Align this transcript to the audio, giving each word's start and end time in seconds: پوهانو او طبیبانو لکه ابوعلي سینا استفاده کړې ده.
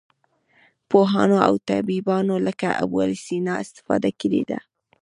پوهانو 0.89 1.37
او 1.47 1.53
طبیبانو 1.69 2.35
لکه 2.47 2.67
ابوعلي 2.83 3.17
سینا 3.25 3.53
استفاده 3.63 4.09
کړې 4.21 4.41
ده. 4.49 4.59